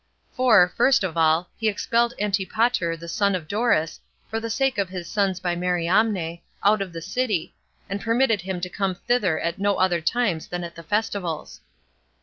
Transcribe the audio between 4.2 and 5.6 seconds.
for the sake of his sons by